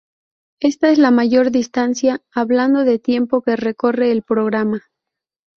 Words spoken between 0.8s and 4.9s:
es la mayor distancia, hablando de tiempo, que recorre el programa.